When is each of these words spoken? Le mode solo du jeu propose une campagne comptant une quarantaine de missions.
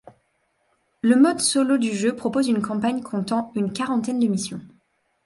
Le 1.03 1.15
mode 1.15 1.41
solo 1.41 1.77
du 1.77 1.95
jeu 1.95 2.15
propose 2.15 2.47
une 2.47 2.63
campagne 2.63 3.03
comptant 3.03 3.51
une 3.53 3.71
quarantaine 3.71 4.19
de 4.19 4.25
missions. 4.25 4.61